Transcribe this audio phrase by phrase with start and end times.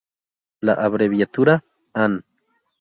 [0.61, 1.61] La abreviatura
[1.93, 2.21] "Anh.